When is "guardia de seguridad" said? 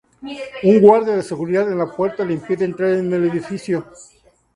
0.81-1.71